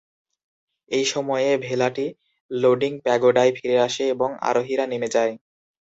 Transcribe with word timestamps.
এই 0.91 1.05
সময়ে 1.05 1.49
ভেলাটি 1.65 2.05
লোডিং 2.51 2.91
প্যাগোডায় 3.03 3.51
ফিরে 3.57 3.77
আসে 3.87 4.03
এবং 4.13 4.29
আরোহীরা 4.41 4.85
নেমে 4.87 5.09
যায়। 5.15 5.33